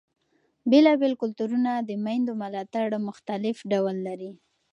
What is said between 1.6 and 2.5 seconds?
د مېندو